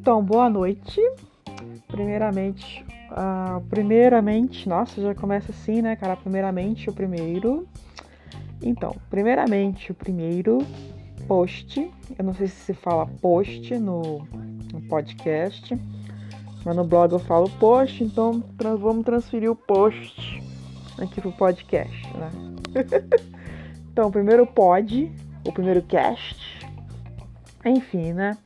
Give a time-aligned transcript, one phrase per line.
[0.00, 0.98] Então, boa noite.
[1.86, 6.16] Primeiramente, uh, primeiramente, nossa, já começa assim, né, cara?
[6.16, 7.68] Primeiramente, o primeiro.
[8.62, 10.66] Então, primeiramente, o primeiro
[11.28, 11.90] post.
[12.18, 14.26] Eu não sei se se fala post no,
[14.72, 15.78] no podcast,
[16.64, 18.42] mas no blog eu falo post, então
[18.78, 20.42] vamos transferir o post
[20.98, 22.30] aqui pro podcast, né?
[23.92, 25.12] então, primeiro pod,
[25.46, 26.66] o primeiro cast,
[27.66, 28.38] enfim, né?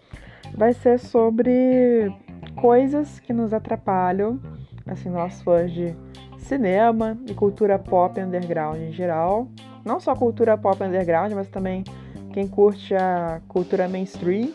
[0.55, 2.13] Vai ser sobre
[2.57, 4.41] coisas que nos atrapalham,
[4.87, 5.95] assim, nós fãs de
[6.39, 9.48] cinema e cultura pop underground em geral.
[9.85, 11.85] Não só cultura pop underground, mas também
[12.33, 14.51] quem curte a cultura mainstream.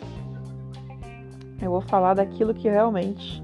[1.62, 3.43] Eu vou falar daquilo que realmente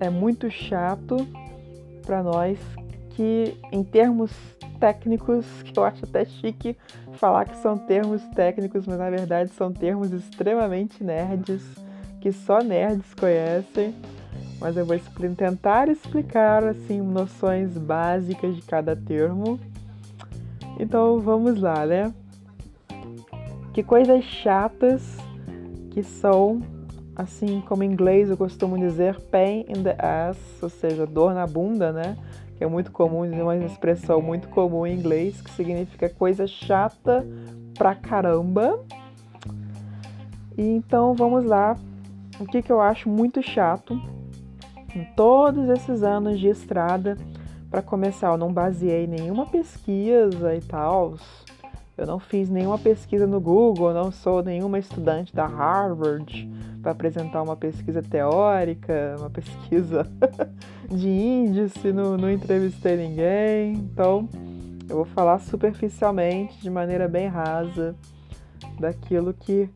[0.00, 1.16] é muito chato
[2.04, 2.58] para nós,
[3.10, 4.32] que em termos
[4.80, 6.76] técnicos, que eu acho até chique
[7.14, 11.62] falar que são termos técnicos, mas na verdade são termos extremamente nerds,
[12.26, 13.94] que só nerds conhecem.
[14.60, 14.98] Mas eu vou
[15.36, 19.60] tentar explicar assim noções básicas de cada termo.
[20.80, 22.12] Então vamos lá, né?
[23.72, 25.18] Que coisas chatas
[25.92, 26.60] que são,
[27.14, 31.46] assim como em inglês eu costumo dizer, pain in the ass, ou seja, dor na
[31.46, 32.16] bunda, né?
[32.56, 37.24] que é muito comum, uma expressão muito comum em inglês, que significa coisa chata
[37.78, 38.82] pra caramba.
[40.56, 41.76] E então vamos lá.
[42.38, 44.00] O que, que eu acho muito chato
[44.94, 47.16] em todos esses anos de estrada,
[47.70, 51.16] para começar, eu não baseei nenhuma pesquisa e tal.
[51.96, 56.48] Eu não fiz nenhuma pesquisa no Google, não sou nenhuma estudante da Harvard
[56.82, 60.06] para apresentar uma pesquisa teórica, uma pesquisa
[60.90, 63.72] de índice, não, não entrevistei ninguém.
[63.72, 64.28] Então,
[64.88, 67.94] eu vou falar superficialmente, de maneira bem rasa,
[68.78, 69.68] daquilo que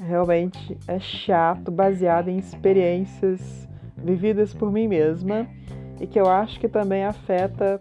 [0.00, 5.46] realmente é chato, baseado em experiências vividas por mim mesma
[6.00, 7.80] e que eu acho que também afeta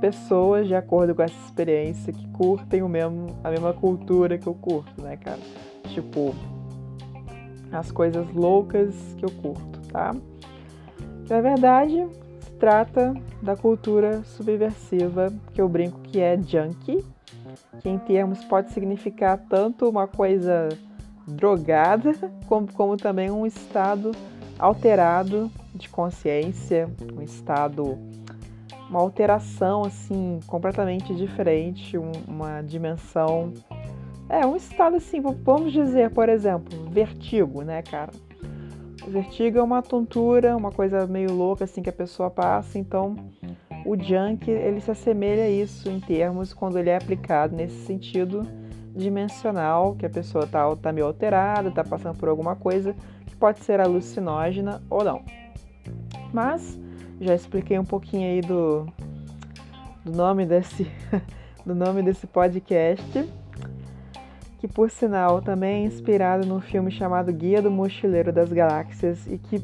[0.00, 4.54] pessoas de acordo com essa experiência que curtem o mesmo, a mesma cultura que eu
[4.54, 5.38] curto, né, cara?
[5.88, 6.34] Tipo,
[7.70, 10.14] as coisas loucas que eu curto, tá?
[11.28, 12.08] Na verdade,
[12.40, 17.04] se trata da cultura subversiva, que eu brinco que é junk,
[17.80, 20.70] que em termos pode significar tanto uma coisa
[21.26, 22.12] drogada,
[22.46, 24.12] como, como também um estado
[24.58, 27.98] alterado de consciência, um estado,
[28.88, 33.52] uma alteração assim completamente diferente, um, uma dimensão
[34.30, 38.12] é, um estado assim, vamos dizer, por exemplo, vertigo, né, cara?
[39.08, 43.16] Vertigo é uma tontura, uma coisa meio louca assim que a pessoa passa, então
[43.84, 48.46] o junk ele se assemelha a isso em termos quando ele é aplicado nesse sentido
[48.94, 52.94] dimensional, que a pessoa tá, tá meio alterada, tá passando por alguma coisa
[53.26, 55.22] que pode ser alucinógena ou não.
[56.32, 56.78] Mas
[57.20, 58.86] já expliquei um pouquinho aí do,
[60.04, 60.90] do nome desse
[61.64, 63.28] do nome desse podcast
[64.58, 69.38] que por sinal também é inspirado num filme chamado Guia do Mochileiro das Galáxias e
[69.38, 69.58] que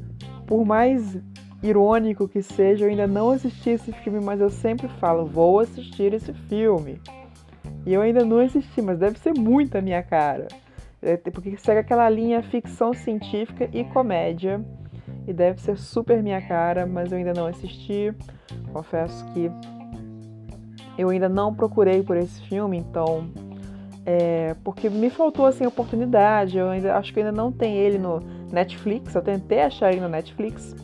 [0.46, 1.18] por mais
[1.62, 6.14] irônico que seja, eu ainda não assisti esse filme, mas eu sempre falo, vou assistir
[6.14, 7.00] esse filme.
[7.86, 10.48] E eu ainda não assisti, mas deve ser muito a minha cara.
[11.00, 14.60] É, porque segue aquela linha ficção científica e comédia.
[15.26, 18.12] E deve ser super minha cara, mas eu ainda não assisti.
[18.72, 19.50] Confesso que
[20.98, 23.28] eu ainda não procurei por esse filme, então
[24.04, 26.58] é, porque me faltou assim oportunidade.
[26.58, 28.20] Eu ainda acho que ainda não tem ele no
[28.50, 29.14] Netflix.
[29.14, 30.74] Eu tentei achar ele no Netflix.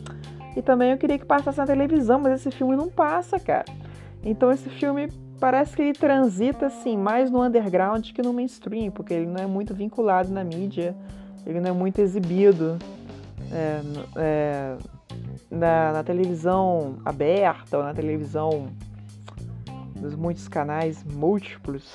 [0.55, 3.65] E também eu queria que passasse na televisão, mas esse filme não passa, cara.
[4.23, 5.09] Então esse filme
[5.39, 9.45] parece que ele transita assim mais no underground que no mainstream, porque ele não é
[9.45, 10.95] muito vinculado na mídia,
[11.45, 12.77] ele não é muito exibido
[13.51, 13.81] é,
[14.15, 14.77] é,
[15.49, 18.67] na, na televisão aberta ou na televisão
[19.95, 21.93] dos muitos canais múltiplos.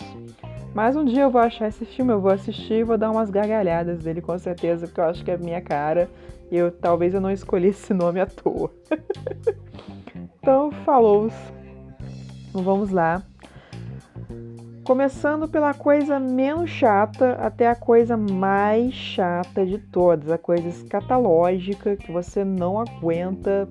[0.75, 3.31] Mas um dia eu vou achar esse filme, eu vou assistir e vou dar umas
[3.31, 6.09] gargalhadas dele com certeza, porque eu acho que é minha cara
[6.51, 8.71] e eu talvez eu não escolhi esse nome à toa.
[10.41, 11.31] então, falou.
[12.53, 13.23] Vamos lá.
[14.85, 21.95] Começando pela coisa menos chata até a coisa mais chata de todas, a coisa escatológica
[21.95, 23.69] que você não aguenta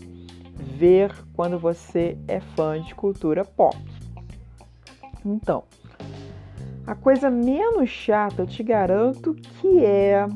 [0.78, 3.76] ver quando você é fã de cultura pop.
[5.26, 5.64] Então,
[6.86, 10.28] a coisa menos chata, eu te garanto que é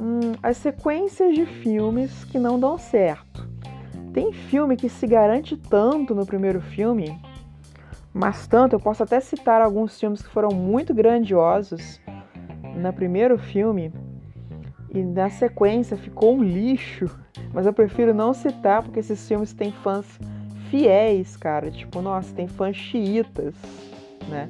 [0.00, 3.27] hum, as sequências de filmes que não dão certo.
[4.18, 7.16] Tem filme que se garante tanto no primeiro filme,
[8.12, 12.00] mas tanto, eu posso até citar alguns filmes que foram muito grandiosos
[12.74, 13.92] no primeiro filme,
[14.92, 17.08] E na sequência ficou um lixo.
[17.54, 20.18] Mas eu prefiro não citar porque esses filmes têm fãs
[20.68, 21.70] fiéis, cara.
[21.70, 23.54] Tipo, nossa, tem fãs xiitas,
[24.28, 24.48] né?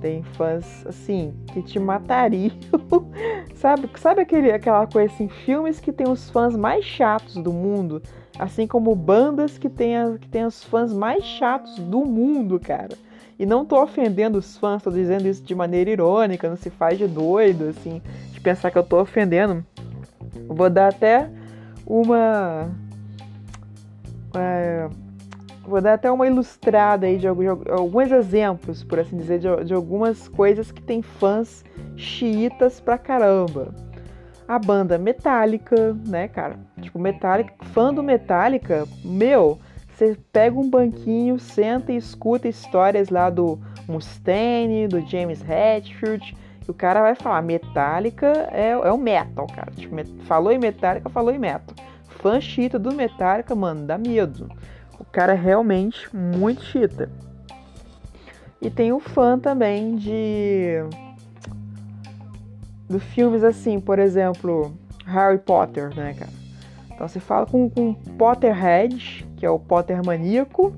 [0.00, 2.54] Tem fãs, assim, que te matariam.
[3.56, 8.02] sabe sabe aquele, aquela coisa assim, filmes que tem os fãs mais chatos do mundo,
[8.38, 12.96] assim como bandas que tem, a, que tem os fãs mais chatos do mundo, cara.
[13.38, 16.98] E não tô ofendendo os fãs, tô dizendo isso de maneira irônica, não se faz
[16.98, 18.00] de doido, assim,
[18.32, 19.64] de pensar que eu tô ofendendo.
[20.48, 21.28] Vou dar até
[21.86, 22.70] uma.
[24.34, 24.88] É,
[25.66, 29.74] vou dar até uma ilustrada aí de, de alguns exemplos, por assim dizer, de, de,
[29.74, 31.64] algumas coisas que tem fãs
[31.96, 33.74] xiitas pra caramba.
[34.48, 36.56] A banda Metallica, né, cara?
[36.80, 39.58] Tipo, Metallica, fã do Metallica, meu,
[39.88, 43.58] você pega um banquinho, senta e escuta histórias lá do
[43.88, 49.70] Mustaine, do James Hetfield, e o cara vai falar, Metallica é, é o metal, cara.
[49.72, 51.74] Tipo, falou em Metallica, falou em metal.
[52.08, 54.48] Fã chita do Metallica, mano, dá medo.
[54.98, 57.10] O cara é realmente muito chita.
[58.60, 60.82] E tem o fã também de.
[62.88, 64.72] De filmes assim, por exemplo,
[65.04, 66.32] Harry Potter, né, cara?
[66.92, 70.72] Então você fala com, com Potterhead, que é o Potter maníaco,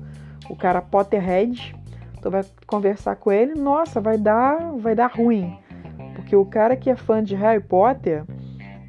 [0.49, 1.75] o cara Potterhead,
[2.21, 5.57] tu vai conversar com ele, nossa, vai dar, vai dar ruim.
[6.15, 8.23] Porque o cara que é fã de Harry Potter,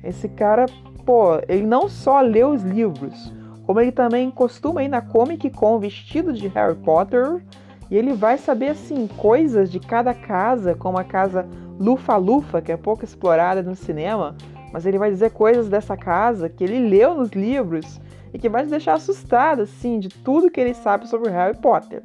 [0.03, 0.67] esse cara,
[1.07, 3.33] pô, ele não só lê os livros,
[3.65, 7.41] como ele também costuma ir na Comic Con vestido de Harry Potter
[7.89, 11.47] e ele vai saber assim coisas de cada casa, como a casa
[11.81, 14.37] Lufa-Lufa, que é pouco explorada no cinema,
[14.71, 18.01] mas ele vai dizer coisas dessa casa que ele leu nos livros
[18.33, 22.03] e que vai te deixar assustado assim de tudo que ele sabe sobre Harry Potter.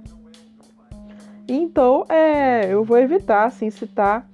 [1.48, 4.27] Então, é, eu vou evitar assim citar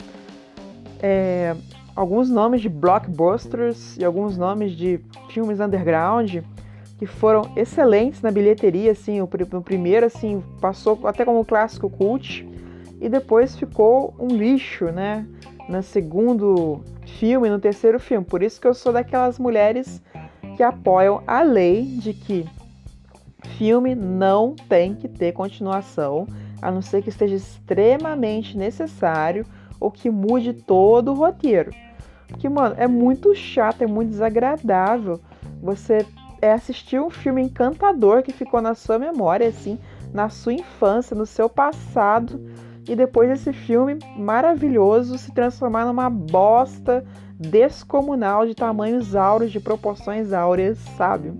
[1.01, 1.55] é,
[1.95, 4.99] alguns nomes de blockbusters e alguns nomes de
[5.29, 6.38] filmes underground
[6.97, 12.47] que foram excelentes na bilheteria, assim, o, primeiro, assim, passou até como clássico cult,
[13.01, 15.25] e depois ficou um lixo, né,
[15.68, 16.81] no segundo
[17.19, 18.24] filme, no terceiro filme.
[18.24, 20.01] Por isso que eu sou daquelas mulheres
[20.56, 22.45] que apoiam a lei de que
[23.57, 26.27] filme não tem que ter continuação,
[26.62, 29.45] a não ser que esteja extremamente necessário
[29.80, 31.71] ou que mude todo o roteiro.
[32.27, 35.19] Porque, mano, é muito chato, é muito desagradável
[35.62, 36.06] você
[36.42, 39.80] é assistir um filme encantador que ficou na sua memória, assim,
[40.13, 42.42] na sua infância, no seu passado,
[42.91, 47.05] e depois desse filme maravilhoso se transformar numa bosta
[47.39, 51.31] descomunal de tamanhos áureos, de proporções áureas, sabe?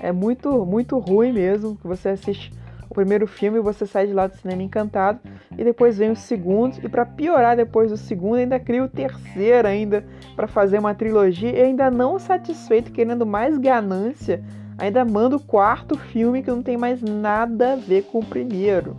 [0.00, 2.52] É muito, muito ruim mesmo que você assiste
[2.90, 5.20] o primeiro filme, você sai de lá do cinema encantado
[5.56, 9.68] e depois vem o segundo e para piorar depois do segundo ainda cria o terceiro
[9.68, 14.42] ainda para fazer uma trilogia e ainda não satisfeito querendo mais ganância
[14.76, 18.96] ainda manda o quarto filme que não tem mais nada a ver com o primeiro.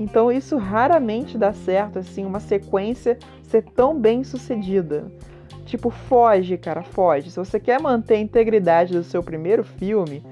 [0.00, 5.10] Então isso raramente dá certo assim uma sequência ser tão bem sucedida.
[5.64, 7.30] Tipo, foge, cara, foge.
[7.30, 10.22] Se você quer manter a integridade do seu primeiro filme,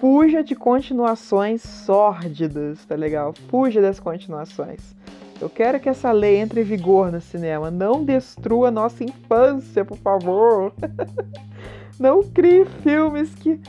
[0.00, 3.32] fuja de continuações sórdidas, tá legal?
[3.48, 4.94] Fuja das continuações.
[5.40, 7.70] Eu quero que essa lei entre em vigor no cinema.
[7.70, 10.72] Não destrua nossa infância, por favor.
[11.98, 13.60] Não crie filmes que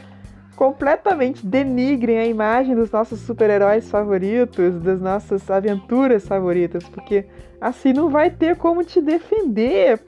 [0.55, 7.25] completamente denigrem a imagem dos nossos super-heróis favoritos, das nossas aventuras favoritas, porque
[7.59, 9.99] assim não vai ter como te defender,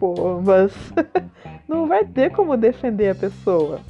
[0.43, 0.71] mas
[1.67, 3.81] não vai ter como defender a pessoa.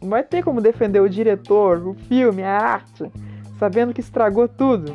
[0.00, 3.10] Não vai ter como defender o diretor, o filme, a arte,
[3.58, 4.94] sabendo que estragou tudo.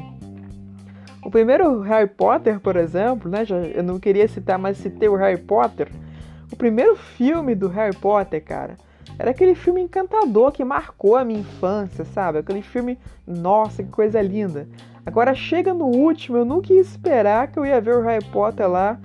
[1.23, 3.43] O primeiro Harry Potter, por exemplo, né?
[3.43, 5.89] Já, eu não queria citar, mas citei o Harry Potter.
[6.51, 8.77] O primeiro filme do Harry Potter, cara,
[9.19, 12.38] era aquele filme encantador que marcou a minha infância, sabe?
[12.38, 12.97] Aquele filme,
[13.27, 14.65] nossa, que coisa linda.
[15.05, 18.69] Agora chega no último, eu nunca ia esperar que eu ia ver o Harry Potter
[18.69, 18.97] lá,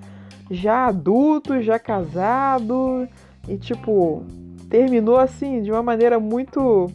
[0.49, 3.09] já adulto, já casado,
[3.49, 4.25] e tipo,
[4.71, 6.88] terminou assim de uma maneira muito.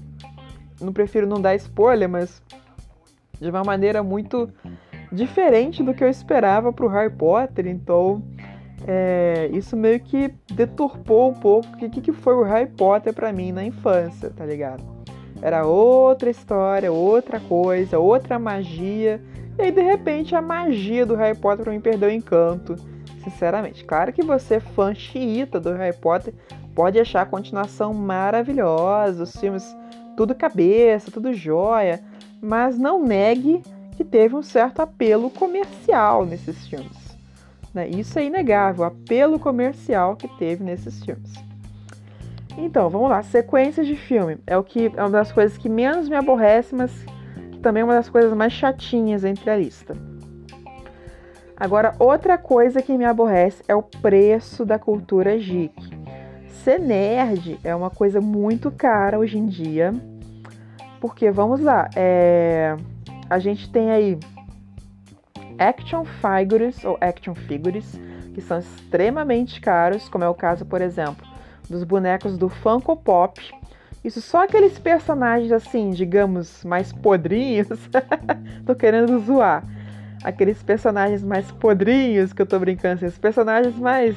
[0.79, 2.41] Não prefiro não dar spoiler, mas
[3.38, 4.49] de uma maneira muito
[5.11, 7.67] diferente do que eu esperava para o Harry Potter.
[7.67, 8.23] Então,
[8.91, 13.31] é, isso meio que deturpou um pouco o que, que foi o Harry Potter para
[13.31, 14.84] mim na infância, tá ligado?
[15.43, 19.22] Era outra história, outra coisa, outra magia.
[19.60, 22.75] E aí, de repente, a magia do Harry Potter pra mim perdeu o encanto.
[23.24, 23.86] Sinceramente.
[23.86, 26.34] Claro que você é fã xiita do Harry Potter,
[26.74, 29.77] pode achar a continuação maravilhosa, os filmes
[30.17, 32.01] tudo cabeça, tudo jóia,
[32.41, 33.62] mas não negue
[33.96, 37.08] que teve um certo apelo comercial nesses filmes.
[37.73, 37.88] Né?
[37.88, 41.33] Isso é inegável, o apelo comercial que teve nesses filmes.
[42.57, 43.21] Então, vamos lá.
[43.23, 46.91] Sequências de filme é o que é uma das coisas que menos me aborrece, mas
[47.61, 49.95] também é uma das coisas mais chatinhas entre a lista.
[51.55, 55.99] Agora, outra coisa que me aborrece é o preço da cultura geek.
[56.63, 59.93] Ser nerd é uma coisa muito cara hoje em dia,
[61.01, 62.75] porque vamos lá, é...
[63.29, 64.17] a gente tem aí
[65.59, 67.99] action figures ou action figures
[68.33, 71.27] que são extremamente caros, como é o caso, por exemplo,
[71.69, 73.39] dos bonecos do Funko Pop.
[74.03, 77.67] Isso só aqueles personagens assim, digamos, mais podrinhos.
[78.65, 79.63] Tô querendo zoar
[80.23, 84.15] aqueles personagens mais podrinhos que eu tô brincando, assim, os personagens mais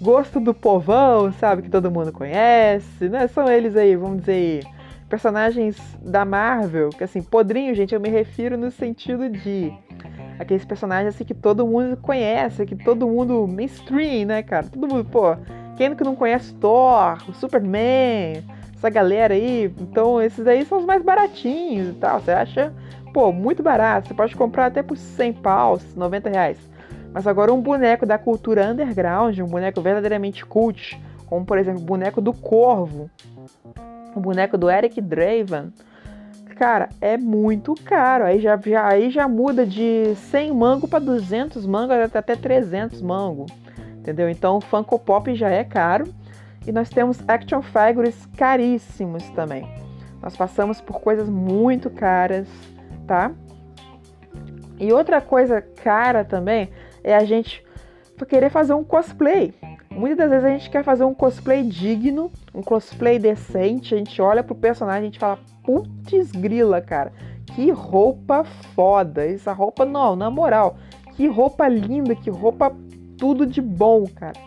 [0.00, 1.62] gosto do povão, sabe?
[1.62, 3.26] Que todo mundo conhece, né?
[3.28, 4.64] São eles aí, vamos dizer,
[5.08, 9.72] personagens da Marvel, que assim, podrinho, gente, eu me refiro no sentido de
[10.38, 14.66] aqueles personagens assim que todo mundo conhece, que todo mundo mainstream, né, cara?
[14.66, 15.36] Todo mundo, pô,
[15.76, 18.42] quem que não conhece Thor, o Superman,
[18.74, 22.20] essa galera aí, então esses aí são os mais baratinhos e tal.
[22.20, 22.72] Você acha
[23.16, 24.08] pô, muito barato.
[24.08, 26.58] Você pode comprar até por 100 paus, 90 reais.
[27.14, 31.84] Mas agora um boneco da cultura underground, um boneco verdadeiramente cult, como por exemplo o
[31.84, 33.10] boneco do Corvo,
[34.14, 35.72] o boneco do Eric Draven,
[36.56, 38.24] cara, é muito caro.
[38.24, 43.46] Aí já, já, aí já muda de 100 mango para 200 mango, até 300 mango.
[43.98, 44.28] Entendeu?
[44.28, 46.12] Então o Funko Pop já é caro.
[46.66, 49.68] E nós temos action figures caríssimos também.
[50.20, 52.48] Nós passamos por coisas muito caras
[53.06, 53.30] tá?
[54.78, 56.68] E outra coisa cara também
[57.02, 57.64] é a gente
[58.28, 59.54] querer fazer um cosplay.
[59.90, 63.94] Muitas das vezes a gente quer fazer um cosplay digno, um cosplay decente.
[63.94, 67.12] A gente olha pro personagem e a gente fala: putz, grila, cara,
[67.46, 68.44] que roupa
[68.74, 69.26] foda.
[69.26, 70.78] Essa roupa, não, na moral,
[71.16, 72.72] que roupa linda, que roupa
[73.18, 74.38] tudo de bom, cara.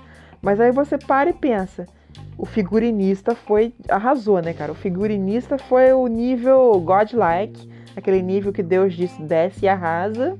[0.42, 1.86] Mas aí você para e pensa:
[2.38, 3.74] o figurinista foi.
[3.90, 4.72] arrasou, né, cara?
[4.72, 10.38] O figurinista foi o nível godlike aquele nível que Deus disse desce e arrasa.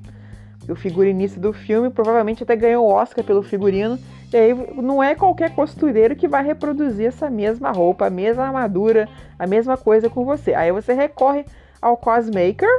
[0.68, 3.98] O figurinista do filme provavelmente até ganhou o Oscar pelo figurino.
[4.32, 9.08] E aí não é qualquer costureiro que vai reproduzir essa mesma roupa, a mesma armadura,
[9.38, 10.54] a mesma coisa com você.
[10.54, 11.46] Aí você recorre
[11.82, 12.70] ao cosmaker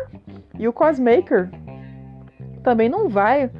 [0.59, 1.51] e o cosmaker
[2.63, 3.51] também não vai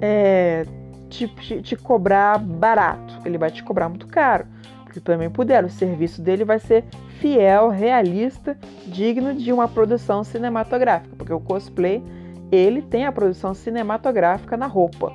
[0.00, 0.64] é,
[1.08, 4.46] te, te, te, cobrar barato, ele vai te cobrar muito caro.
[4.84, 6.84] Porque também puder, o serviço dele vai ser
[7.20, 12.02] fiel, realista, digno de uma produção cinematográfica, porque o cosplay
[12.50, 15.12] ele tem a produção cinematográfica na roupa.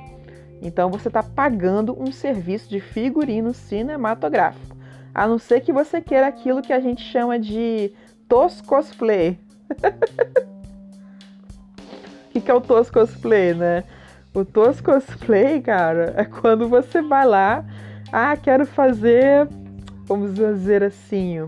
[0.62, 4.76] Então você está pagando um serviço de figurino cinematográfico,
[5.12, 7.92] a não ser que você queira aquilo que a gente chama de
[8.28, 9.36] tos cosplay.
[12.28, 13.82] O que, que é o tos cosplay, né?
[14.32, 17.64] O tos cosplay, cara, é quando você vai lá,
[18.12, 19.48] ah, quero fazer,
[20.06, 21.38] vamos dizer assim,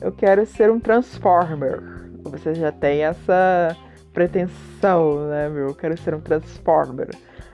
[0.00, 1.82] eu quero ser um Transformer.
[2.24, 3.76] Você já tem essa
[4.14, 5.68] pretensão, né, meu?
[5.68, 7.10] Eu quero ser um Transformer.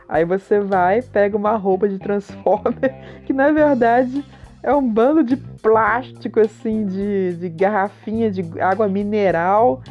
[0.09, 4.25] Aí você vai, pega uma roupa de Transformer, que na verdade
[4.63, 9.83] é um bando de plástico, assim, de, de garrafinha de água mineral,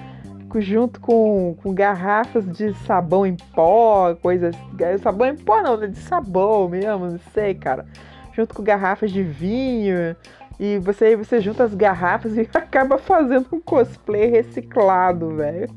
[0.58, 4.56] junto com, com garrafas de sabão em pó, coisas.
[5.02, 7.86] Sabão em pó não, de sabão mesmo, não sei, cara.
[8.34, 10.16] Junto com garrafas de vinho.
[10.60, 15.70] E você, você junta as garrafas e acaba fazendo um cosplay reciclado, velho.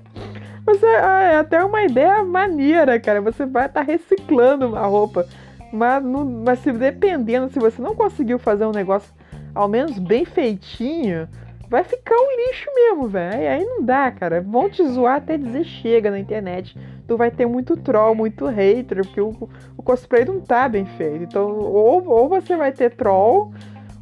[0.66, 3.20] Mas é, é, até uma ideia maneira, cara.
[3.20, 5.26] Você vai estar tá reciclando uma roupa.
[5.70, 9.12] Mas, mas se dependendo, se você não conseguiu fazer um negócio
[9.54, 11.28] ao menos bem feitinho,
[11.68, 13.50] vai ficar um lixo mesmo, velho.
[13.50, 14.40] Aí não dá, cara.
[14.40, 16.78] Vão te zoar até dizer chega na internet.
[17.06, 21.24] Tu vai ter muito troll, muito hater, porque o, o cosplay não tá bem feito.
[21.24, 23.52] Então, ou, ou você vai ter troll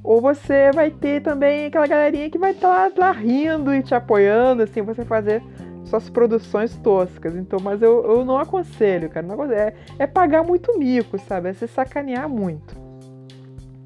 [0.02, 3.82] ou você vai ter também aquela galerinha que vai estar tá lá, lá, rindo e
[3.82, 5.42] te apoiando, assim, você fazer
[5.84, 7.36] suas produções toscas.
[7.36, 9.26] Então, mas eu, eu não aconselho, cara.
[9.26, 9.60] Não aconselho.
[9.60, 11.50] É, é pagar muito mico, sabe?
[11.50, 12.74] É se sacanear muito.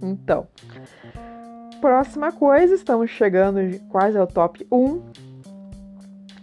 [0.01, 0.47] Então,
[1.81, 3.59] próxima coisa, estamos chegando
[3.89, 5.03] quase ao top 1.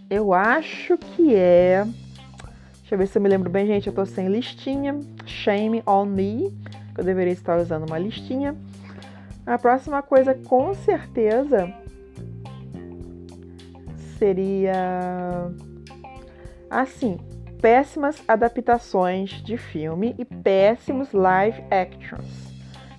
[0.08, 1.84] Eu acho que é.
[2.80, 3.88] Deixa eu ver se eu me lembro bem, gente.
[3.88, 5.00] Eu tô sem listinha.
[5.26, 6.52] Shame on me.
[6.96, 8.54] Eu deveria estar usando uma listinha.
[9.46, 11.72] A próxima coisa, com certeza,
[14.18, 15.50] seria
[16.70, 17.18] assim:
[17.60, 22.52] péssimas adaptações de filme e péssimos live actions.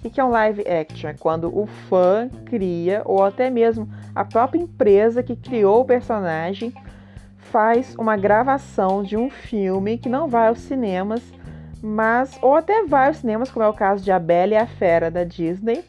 [0.03, 1.09] O que é um live action?
[1.09, 6.71] É quando o fã cria, ou até mesmo a própria empresa que criou o personagem,
[7.37, 11.23] faz uma gravação de um filme que não vai aos cinemas,
[11.81, 14.67] mas ou até vai aos cinemas, como é o caso de A Bela e a
[14.67, 15.83] Fera da Disney.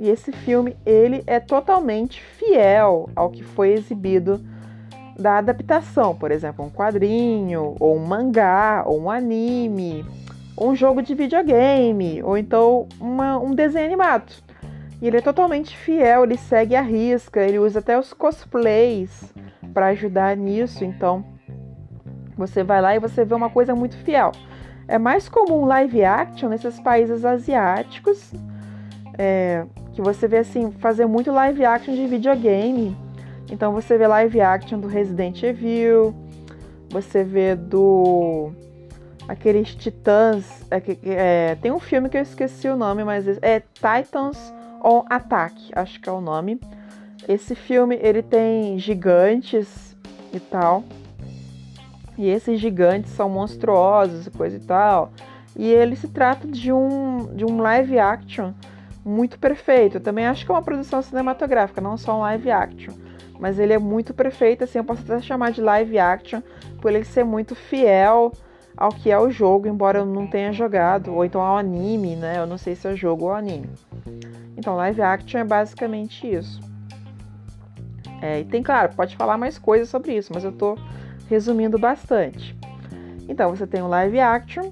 [0.00, 4.40] E esse filme, ele é totalmente fiel ao que foi exibido
[5.18, 10.02] da adaptação, por exemplo, um quadrinho, ou um mangá, ou um anime,
[10.56, 14.32] ou um jogo de videogame, ou então uma, um desenho animado.
[15.02, 19.34] E ele é totalmente fiel, ele segue a risca, ele usa até os cosplays
[19.74, 20.82] para ajudar nisso.
[20.82, 21.22] Então,
[22.38, 24.32] você vai lá e você vê uma coisa muito fiel.
[24.88, 28.32] É mais comum live action nesses países asiáticos,
[29.18, 29.66] é,
[30.00, 32.96] que você vê assim fazer muito live action de videogame.
[33.50, 36.14] Então você vê live action do Resident Evil,
[36.88, 38.50] você vê do
[39.28, 44.52] aqueles Titãs, é, é, tem um filme que eu esqueci o nome, mas é Titans
[44.82, 46.58] on Attack, acho que é o nome.
[47.28, 49.94] Esse filme ele tem gigantes
[50.32, 50.82] e tal.
[52.16, 55.12] E esses gigantes são monstruosos e coisa e tal.
[55.54, 58.52] E ele se trata de um, de um live action
[59.04, 59.96] muito perfeito.
[59.96, 62.94] Eu também acho que é uma produção cinematográfica, não só um live action.
[63.38, 66.42] Mas ele é muito perfeito, assim, eu posso até chamar de live action,
[66.80, 68.32] por ele ser muito fiel
[68.76, 72.38] ao que é o jogo, embora eu não tenha jogado, ou então ao anime, né?
[72.38, 73.68] Eu não sei se é jogo ou anime.
[74.56, 76.60] Então, live action é basicamente isso.
[78.22, 80.76] É, e tem, claro, pode falar mais coisas sobre isso, mas eu tô
[81.28, 82.54] resumindo bastante.
[83.28, 84.70] Então, você tem o live action,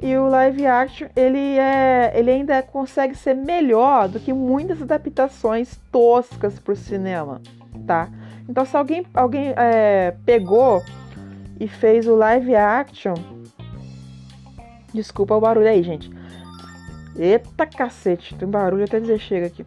[0.00, 5.80] e o live action ele, é, ele ainda consegue ser melhor do que muitas adaptações
[5.90, 7.40] toscas para o cinema,
[7.86, 8.08] tá?
[8.48, 10.82] Então, se alguém, alguém é, pegou
[11.58, 13.14] e fez o live action.
[14.92, 16.10] Desculpa o barulho aí, gente.
[17.16, 19.64] Eita cacete, tem barulho até dizer chega aqui.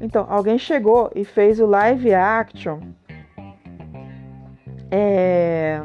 [0.00, 2.80] Então, alguém chegou e fez o live action.
[4.90, 5.82] É.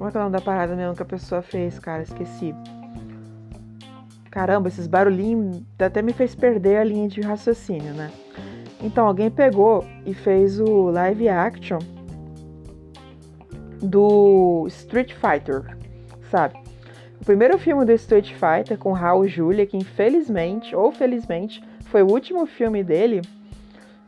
[0.00, 2.02] Como é que é o nome da parada mesmo que a pessoa fez, cara?
[2.02, 2.54] Esqueci.
[4.30, 8.10] Caramba, esses barulhinhos até me fez perder a linha de raciocínio, né?
[8.82, 11.80] Então, alguém pegou e fez o live action
[13.82, 15.76] do Street Fighter,
[16.30, 16.54] sabe?
[17.20, 22.10] O primeiro filme do Street Fighter com Raul Julia, que infelizmente ou felizmente foi o
[22.10, 23.20] último filme dele.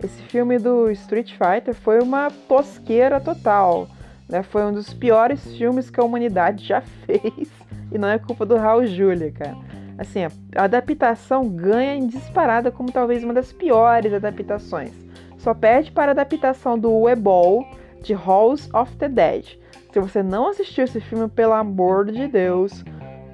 [0.02, 3.86] Esse filme do Street Fighter foi uma tosqueira total,
[4.28, 4.42] né?
[4.42, 7.48] Foi um dos piores filmes que a humanidade já fez
[7.90, 9.56] e não é culpa do Raul Julia, cara.
[9.98, 14.92] Assim, a adaptação ganha em disparada como talvez uma das piores adaptações.
[15.38, 17.66] Só perde para a adaptação do Uebol
[18.02, 19.44] de Halls of the Dead.
[19.92, 22.82] Se você não assistiu esse filme, pelo amor de Deus,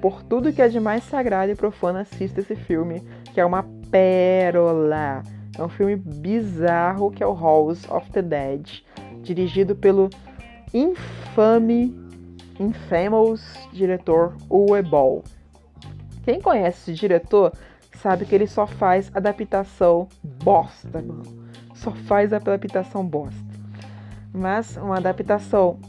[0.01, 3.01] por tudo que é de mais sagrado e profano, assista esse filme,
[3.33, 5.23] que é uma pérola.
[5.57, 8.81] É um filme bizarro que é o Halls of the Dead,
[9.21, 10.09] dirigido pelo
[10.73, 11.95] infame,
[12.59, 15.23] infamous diretor Uwe.
[16.23, 17.53] Quem conhece esse diretor
[17.97, 21.23] sabe que ele só faz adaptação bosta, mano.
[21.73, 23.49] Só faz adaptação bosta
[24.33, 25.79] mas uma adaptação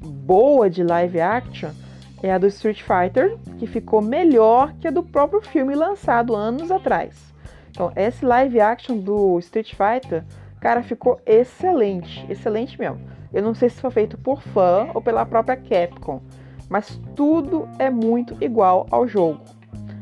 [0.00, 1.70] boa de live action
[2.22, 6.70] é a do Street Fighter, que ficou melhor que a do próprio filme lançado anos
[6.70, 7.32] atrás.
[7.70, 10.24] Então, esse live action do Street Fighter,
[10.60, 13.00] cara, ficou excelente, excelente mesmo.
[13.32, 16.20] Eu não sei se foi feito por fã ou pela própria Capcom,
[16.68, 19.40] mas tudo é muito igual ao jogo.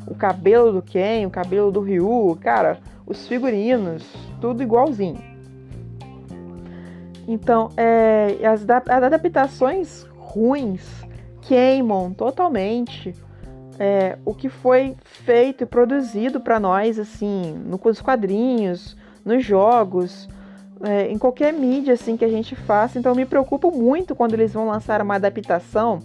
[0.07, 4.05] O cabelo do Ken, o cabelo do Ryu, cara, os figurinos,
[4.41, 5.19] tudo igualzinho.
[7.29, 11.05] Então, é, as, adaptações ruins
[11.43, 13.15] queimam totalmente
[13.79, 20.29] é, o que foi feito e produzido para nós, assim, nos quadrinhos, nos jogos,
[20.83, 22.99] é, em qualquer mídia assim que a gente faça.
[22.99, 26.01] Então, eu me preocupo muito quando eles vão lançar uma adaptação,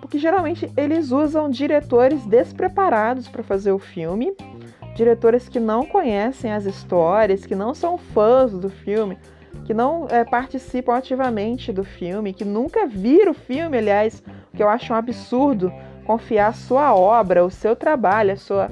[0.00, 4.34] porque geralmente eles usam diretores despreparados para fazer o filme,
[4.94, 9.18] diretores que não conhecem as histórias, que não são fãs do filme
[9.64, 14.22] que não é, participam ativamente do filme, que nunca viram o filme, aliás,
[14.54, 15.72] que eu acho um absurdo
[16.04, 18.70] confiar a sua obra, o seu trabalho, a sua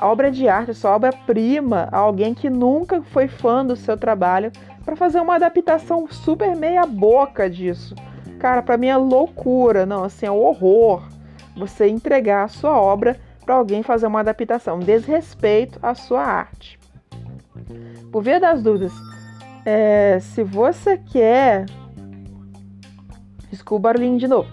[0.00, 4.52] obra de arte, a sua obra-prima a alguém que nunca foi fã do seu trabalho
[4.84, 7.94] para fazer uma adaptação super meia-boca disso.
[8.38, 11.02] Cara, para mim é loucura, não, assim, é um horror
[11.56, 16.78] você entregar a sua obra para alguém fazer uma adaptação, desrespeito à sua arte.
[18.12, 18.92] Por via das dúvidas,
[19.64, 21.66] é, se você quer.
[23.50, 24.48] Desculpa o barulhinho de novo.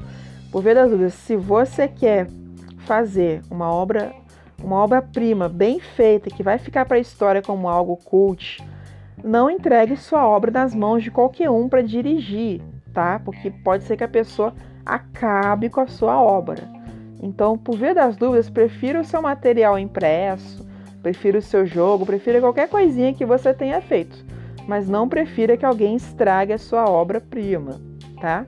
[0.52, 2.28] Por ver das dúvidas, se você quer
[2.80, 4.14] fazer uma obra,
[4.64, 8.64] uma obra-prima bem feita que vai ficar para a história como algo cult,
[9.24, 12.62] não entregue sua obra nas mãos de qualquer um para dirigir,
[12.94, 13.22] tá?
[13.24, 14.54] Porque pode ser que a pessoa
[14.86, 16.64] acabe com a sua obra.
[17.22, 20.66] Então, por via das dúvidas, prefira o seu material impresso,
[21.02, 24.26] prefira o seu jogo, prefira qualquer coisinha que você tenha feito,
[24.68, 27.80] mas não prefira que alguém estrague a sua obra-prima,
[28.20, 28.46] tá?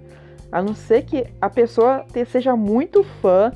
[0.51, 3.51] A não ser que a pessoa seja muito fã,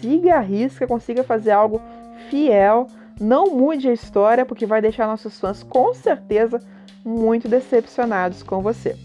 [0.00, 1.80] siga a risca, consiga fazer algo
[2.28, 2.86] fiel,
[3.20, 6.60] não mude a história, porque vai deixar nossos fãs com certeza
[7.04, 8.96] muito decepcionados com você,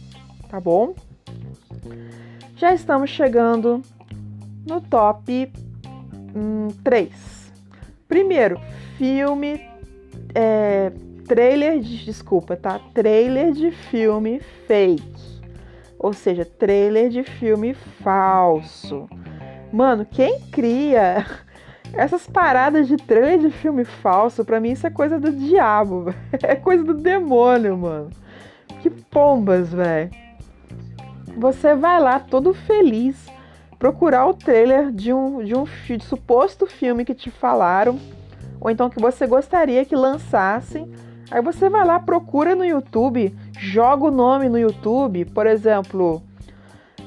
[0.49, 0.93] tá bom?
[2.55, 3.81] Já estamos chegando
[4.67, 5.51] no top
[6.36, 7.51] hum, 3.
[8.07, 8.59] Primeiro,
[8.97, 9.62] filme.
[10.36, 10.91] É,
[11.27, 12.05] trailer de.
[12.05, 12.79] Desculpa, tá?
[12.93, 15.41] Trailer de filme fake.
[15.97, 19.09] Ou seja, trailer de filme falso.
[19.71, 21.25] Mano, quem cria
[21.93, 26.13] essas paradas de trailer de filme falso, pra mim isso é coisa do diabo.
[26.41, 28.10] É coisa do demônio, mano.
[28.82, 30.10] Que pombas, velho.
[31.38, 33.15] Você vai lá todo feliz
[33.77, 37.99] procurar o trailer de um, de um de suposto filme que te falaram,
[38.60, 40.91] ou então que você gostaria que lançassem.
[41.29, 46.21] Aí você vai lá, procura no YouTube, joga o nome no YouTube, por exemplo,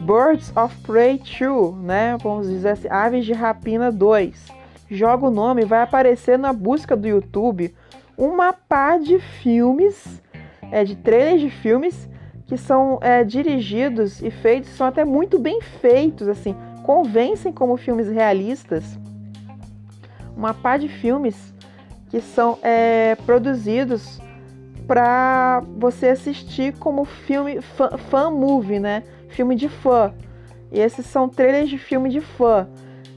[0.01, 2.17] Birds of Prey 2, né?
[2.23, 4.56] Vamos dizer assim, Aves de Rapina 2.
[4.91, 7.75] Joga o nome, vai aparecer na busca do YouTube
[8.17, 10.23] uma pá de filmes,
[10.71, 12.09] é, de trailers de filmes
[12.47, 18.09] que são é, dirigidos e feitos, são até muito bem feitos, assim, convencem como filmes
[18.09, 18.99] realistas.
[20.37, 21.53] Uma pá de filmes
[22.09, 24.21] que são é, produzidos
[24.87, 27.61] para você assistir como filme
[28.09, 29.03] fan, movie, né?
[29.31, 30.15] Filme de fã.
[30.71, 32.69] E esses são trailers de filme de fã.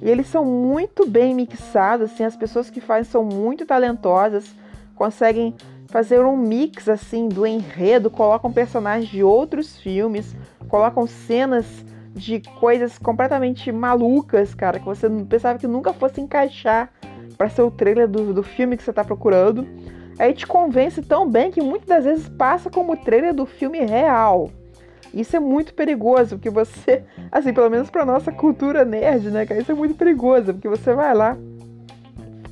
[0.02, 4.54] E eles são muito bem mixados, assim, as pessoas que fazem são muito talentosas,
[4.96, 5.56] conseguem
[5.88, 10.36] fazer um mix assim do enredo, colocam personagens de outros filmes,
[10.68, 11.66] colocam cenas
[12.14, 16.92] de coisas completamente malucas, cara, que você pensava que nunca fosse encaixar
[17.38, 19.68] para ser o trailer do, do filme que você está procurando.
[20.18, 24.52] Aí te convence tão bem que muitas das vezes passa como trailer do filme real.
[25.14, 29.60] Isso é muito perigoso, porque você, assim, pelo menos para nossa cultura nerd, né, cara,
[29.60, 31.36] isso é muito perigoso, porque você vai lá,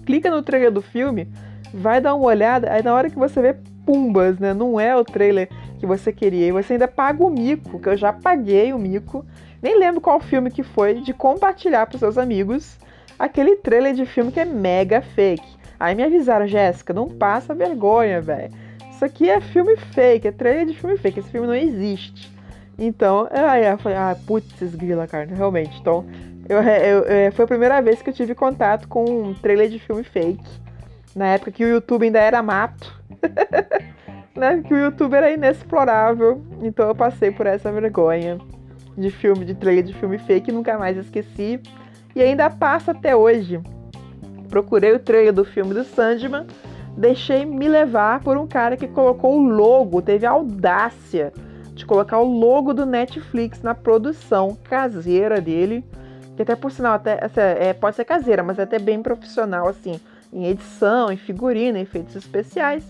[0.05, 1.27] clica no trailer do filme,
[1.73, 3.55] vai dar uma olhada, aí na hora que você vê
[3.87, 4.53] pumbas, né?
[4.53, 5.47] Não é o trailer
[5.79, 6.47] que você queria.
[6.47, 9.25] E você ainda paga o mico, que eu já paguei o mico.
[9.61, 12.77] Nem lembro qual filme que foi, de compartilhar para seus amigos
[13.17, 15.57] aquele trailer de filme que é mega fake.
[15.79, 18.51] Aí me avisaram, Jéssica, não passa vergonha, velho.
[18.91, 21.19] Isso aqui é filme fake, é trailer de filme fake.
[21.19, 22.31] Esse filme não existe.
[22.77, 25.79] Então, aí eu falei, ah, putz, grila, cara, realmente.
[25.79, 26.05] Então,
[26.47, 29.79] eu, eu, eu, foi a primeira vez que eu tive contato com um trailer de
[29.79, 30.67] filme fake
[31.17, 32.93] na época que o YouTube ainda era mato,
[34.35, 34.61] né?
[34.61, 36.41] Que o YouTube era inexplorável.
[36.61, 38.37] Então eu passei por essa vergonha
[38.95, 41.59] de filme, de trailer de filme fake, nunca mais esqueci.
[42.15, 43.59] E ainda passa até hoje.
[44.49, 46.45] Procurei o trailer do filme do Sandman,
[46.95, 51.33] deixei me levar por um cara que colocou o logo, teve audácia
[51.77, 55.85] de colocar o logo do Netflix na produção caseira dele.
[56.35, 57.19] Que até por sinal, até,
[57.69, 59.99] é, pode ser caseira, mas é até bem profissional, assim
[60.31, 62.83] em edição, em figurina, em efeitos especiais,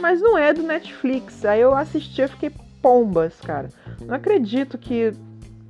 [0.00, 1.44] mas não é do Netflix.
[1.44, 3.68] Aí eu assisti e fiquei pombas, cara.
[4.04, 5.12] Não acredito que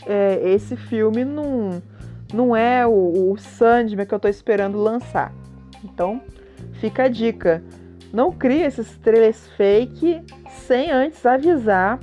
[0.07, 1.83] é, esse filme não,
[2.33, 5.33] não é o, o Sandman que eu tô esperando lançar.
[5.85, 6.21] Então,
[6.75, 7.63] fica a dica.
[8.13, 10.23] Não crie esses trailers fake
[10.67, 12.01] sem antes avisar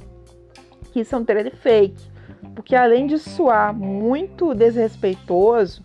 [0.97, 2.09] que são trailers fake.
[2.55, 5.83] Porque além de soar muito desrespeitoso,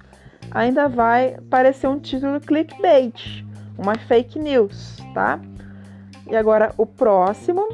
[0.50, 3.44] ainda vai parecer um título clickbait,
[3.76, 5.38] uma fake news, tá?
[6.30, 7.68] E agora o próximo,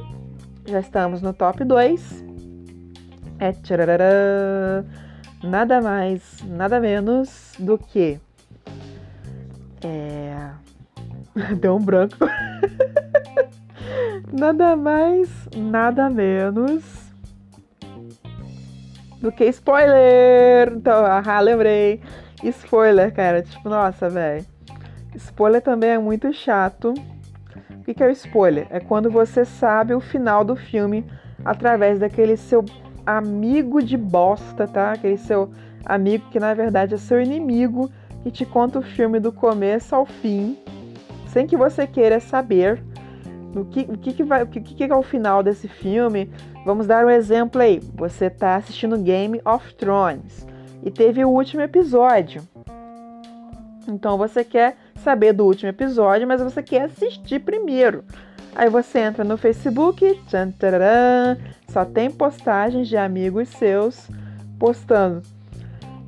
[0.66, 2.24] já estamos no top 2,
[3.38, 4.84] é tcharará,
[5.44, 8.18] nada mais, nada menos do que.
[9.84, 10.50] É.
[11.60, 12.16] Deu um branco.
[14.32, 16.97] nada mais, nada menos
[19.20, 20.72] do que spoiler.
[20.74, 22.00] Então, ah, lembrei.
[22.42, 23.42] Spoiler, cara.
[23.42, 24.44] Tipo, nossa, velho.
[25.14, 26.94] Spoiler também é muito chato.
[27.70, 28.66] O que, é o spoiler?
[28.70, 31.04] É quando você sabe o final do filme
[31.44, 32.64] através daquele seu
[33.06, 34.92] amigo de bosta, tá?
[34.92, 35.50] Aquele seu
[35.84, 37.90] amigo que na verdade é seu inimigo,
[38.22, 40.58] que te conta o filme do começo ao fim,
[41.28, 42.82] sem que você queira saber
[43.54, 46.30] o que, o que, que vai, o que, que é o final desse filme.
[46.64, 47.80] Vamos dar um exemplo aí.
[47.94, 50.46] Você está assistindo Game of Thrones
[50.82, 52.42] e teve o último episódio.
[53.86, 58.04] Então você quer saber do último episódio, mas você quer assistir primeiro.
[58.54, 60.52] Aí você entra no Facebook, tchan,
[61.68, 64.08] só tem postagens de amigos seus
[64.58, 65.22] postando.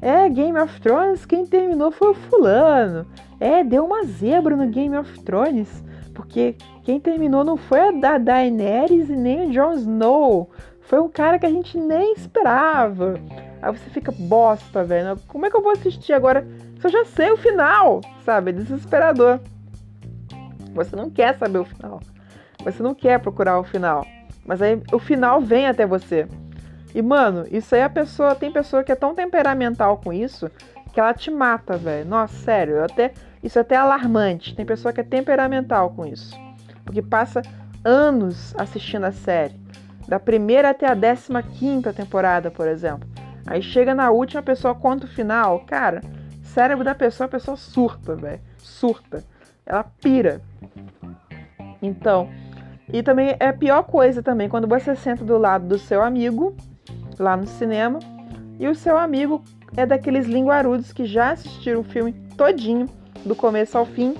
[0.03, 3.07] É, Game of Thrones, quem terminou foi o fulano.
[3.39, 5.69] É, deu uma zebra no Game of Thrones,
[6.15, 6.57] porque
[6.91, 10.51] quem terminou não foi a da Daenerys e nem o Jon Snow.
[10.81, 13.15] Foi um cara que a gente nem esperava.
[13.63, 15.17] Aí você fica bosta, velho.
[15.29, 16.45] Como é que eu vou assistir agora
[16.81, 18.01] se eu já sei o final?
[18.25, 18.51] Sabe?
[18.51, 19.39] É desesperador.
[20.75, 22.01] Você não quer saber o final.
[22.65, 24.05] Você não quer procurar o final.
[24.45, 26.27] Mas aí o final vem até você.
[26.93, 28.35] E, mano, isso aí a pessoa.
[28.35, 30.51] Tem pessoa que é tão temperamental com isso
[30.93, 32.09] que ela te mata, velho.
[32.09, 33.13] Nossa, sério, até,
[33.45, 34.57] isso é até alarmante.
[34.57, 36.50] Tem pessoa que é temperamental com isso.
[36.91, 37.41] Porque passa
[37.85, 39.55] anos assistindo a série.
[40.09, 43.09] Da primeira até a décima quinta temporada, por exemplo.
[43.47, 45.61] Aí chega na última, a pessoa conta o final.
[45.67, 46.01] Cara,
[46.43, 48.41] cérebro da pessoa, a pessoa surta, velho.
[48.59, 49.23] Surta.
[49.65, 50.41] Ela pira.
[51.81, 52.29] Então,
[52.93, 56.57] e também é a pior coisa também quando você senta do lado do seu amigo
[57.21, 58.01] lá no cinema
[58.59, 59.45] e o seu amigo
[59.77, 62.87] é daqueles linguarudos que já assistiram o filme todinho,
[63.25, 64.17] do começo ao fim.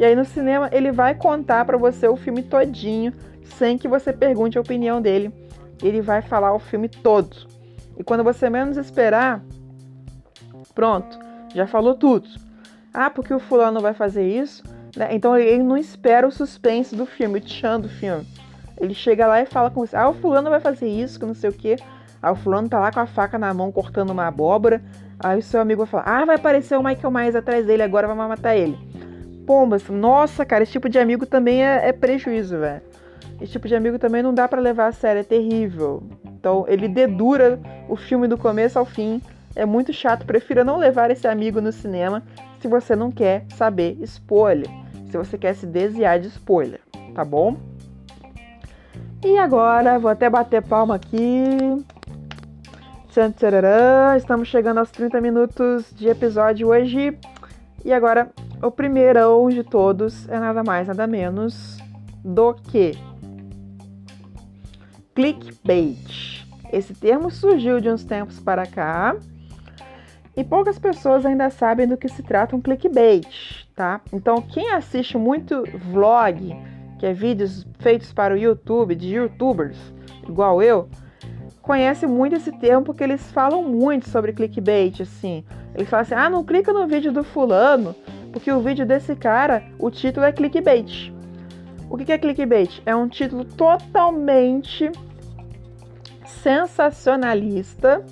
[0.00, 3.12] E aí no cinema ele vai contar para você o filme todinho,
[3.44, 5.30] sem que você pergunte a opinião dele.
[5.82, 7.36] Ele vai falar o filme todo.
[7.98, 9.42] E quando você menos esperar,
[10.74, 11.18] pronto,
[11.54, 12.26] já falou tudo.
[12.94, 14.62] Ah, porque o fulano vai fazer isso?
[14.96, 15.08] Né?
[15.10, 18.26] Então ele não espera o suspense do filme, o tchan do filme.
[18.78, 21.34] Ele chega lá e fala com você: ah, o fulano vai fazer isso, que não
[21.34, 21.76] sei o que.
[22.22, 24.82] Aí o fulano tá lá com a faca na mão cortando uma abóbora.
[25.18, 28.06] Aí o seu amigo vai falar: ah, vai aparecer o Michael Myers atrás dele, agora
[28.06, 28.89] vai matar ele.
[29.50, 32.80] Pombas, nossa, cara, esse tipo de amigo também é, é prejuízo, velho.
[33.40, 36.04] Esse tipo de amigo também não dá para levar a sério, é terrível.
[36.24, 37.58] Então ele dedura
[37.88, 39.20] o filme do começo ao fim.
[39.56, 42.22] É muito chato, prefira não levar esse amigo no cinema
[42.60, 44.70] se você não quer saber spoiler,
[45.10, 46.80] se você quer se desviar de spoiler,
[47.12, 47.56] tá bom?
[49.24, 51.84] E agora, vou até bater palma aqui.
[54.16, 57.18] Estamos chegando aos 30 minutos de episódio hoje.
[57.84, 58.30] E agora,
[58.62, 61.78] o primeiro de todos é nada mais, nada menos
[62.24, 62.92] do que
[65.14, 66.46] clickbait.
[66.72, 69.16] Esse termo surgiu de uns tempos para cá
[70.36, 74.00] e poucas pessoas ainda sabem do que se trata um clickbait, tá?
[74.12, 76.56] Então, quem assiste muito vlog,
[76.98, 79.76] que é vídeos feitos para o YouTube, de youtubers,
[80.28, 80.88] igual eu,
[81.60, 85.44] conhece muito esse termo porque eles falam muito sobre clickbait, assim.
[85.74, 87.94] Eles falam assim: ah, não clica no vídeo do fulano,
[88.32, 91.12] porque o vídeo desse cara, o título é clickbait.
[91.88, 92.82] O que é clickbait?
[92.86, 94.90] É um título totalmente
[96.24, 98.04] sensacionalista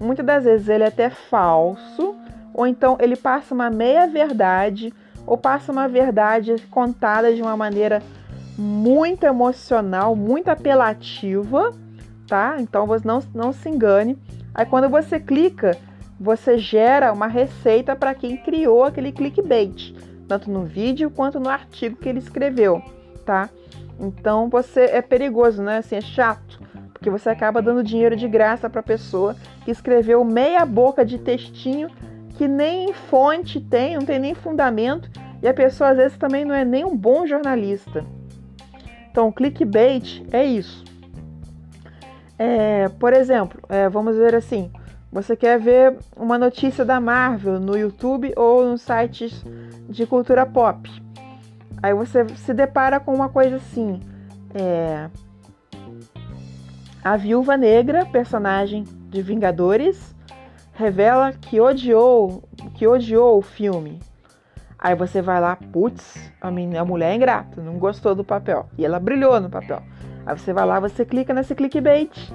[0.00, 2.14] muitas das vezes ele é até falso,
[2.54, 4.92] ou então ele passa uma meia verdade,
[5.26, 8.02] ou passa uma verdade contada de uma maneira
[8.56, 11.72] muito emocional, muito apelativa,
[12.26, 12.56] tá?
[12.58, 14.18] Então você não, não se engane.
[14.54, 15.76] Aí quando você clica,
[16.18, 19.94] você gera uma receita para quem criou aquele clickbait,
[20.26, 22.82] tanto no vídeo quanto no artigo que ele escreveu,
[23.24, 23.50] tá?
[23.98, 25.78] Então você é perigoso, né?
[25.78, 26.66] Assim, é chato
[27.06, 31.18] porque você acaba dando dinheiro de graça para a pessoa que escreveu meia boca de
[31.18, 31.88] textinho
[32.36, 35.10] que nem fonte tem, não tem nem fundamento,
[35.42, 38.04] e a pessoa às vezes também não é nem um bom jornalista.
[39.10, 40.84] Então, clickbait é isso.
[42.38, 44.70] É, por exemplo, é, vamos ver assim:
[45.16, 49.42] você quer ver uma notícia da Marvel no YouTube ou nos sites
[49.88, 50.90] de cultura pop.
[51.82, 53.98] Aí você se depara com uma coisa assim:
[54.54, 55.08] é,
[57.02, 60.14] a Viúva Negra, personagem de Vingadores,
[60.74, 63.98] revela que odiou, que odiou o filme.
[64.78, 68.68] Aí você vai lá, putz, a, a mulher é ingrata, não gostou do papel.
[68.76, 69.82] E ela brilhou no papel.
[70.26, 72.30] Aí você vai lá, você clica nesse clickbait.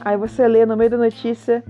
[0.00, 1.62] Aí você lê no meio da notícia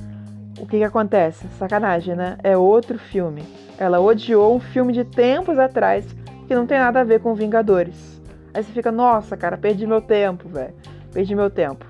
[0.59, 1.47] o que, que acontece.
[1.59, 2.39] Sacanagem, né?
[2.43, 3.43] É outro filme.
[3.79, 6.07] Ela odiou um filme de tempos atrás
[6.47, 8.21] que não tem nada a ver com Vingadores.
[8.55, 10.75] Aí você fica, nossa, cara, perdi meu tempo, velho.
[11.13, 11.85] Perdi meu tempo.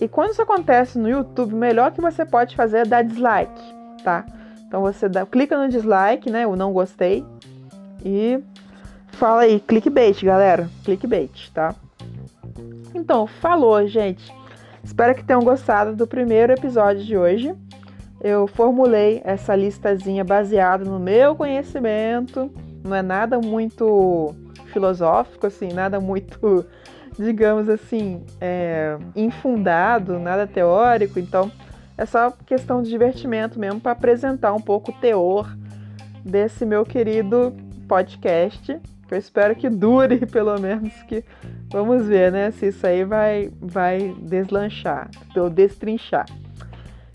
[0.00, 3.60] E quando isso acontece no YouTube, o melhor que você pode fazer é dar dislike,
[4.02, 4.24] tá?
[4.66, 6.46] Então você dá, clica no dislike, né?
[6.46, 7.22] O não gostei.
[8.02, 8.42] E
[9.08, 10.70] fala aí, clickbait, galera.
[10.84, 11.74] Clickbait, tá?
[12.94, 14.32] Então, falou, gente.
[14.82, 17.54] Espero que tenham gostado do primeiro episódio de hoje.
[18.20, 22.50] Eu formulei essa listazinha baseada no meu conhecimento.
[22.84, 24.34] Não é nada muito
[24.66, 26.64] filosófico, assim, nada muito
[27.18, 31.50] digamos assim, é, infundado, nada teórico, então
[31.98, 35.54] é só questão de divertimento mesmo para apresentar um pouco o teor
[36.24, 37.54] desse meu querido
[37.86, 41.24] podcast, que eu espero que dure pelo menos que
[41.70, 46.26] vamos ver, né, se isso aí vai vai deslanchar ou destrinchar.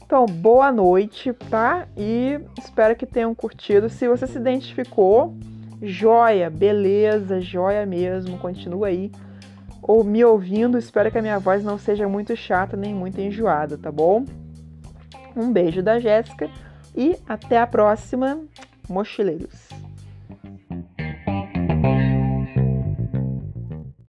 [0.06, 1.88] Então, boa noite, tá?
[1.98, 3.90] E espero que tenham curtido.
[3.90, 5.36] Se você se identificou,
[5.82, 8.38] joia, beleza, joia mesmo.
[8.38, 9.12] Continua aí
[9.82, 10.78] ou me ouvindo.
[10.78, 14.26] Espero que a minha voz não seja muito chata nem muito enjoada, tá bom?
[15.36, 16.52] Um beijo da Jéssica
[16.96, 18.40] e até a próxima,
[18.88, 19.65] mochileiros.